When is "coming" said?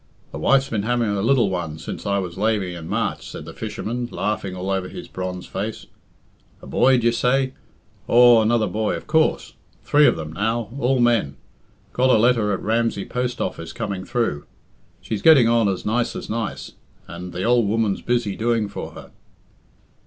13.73-14.03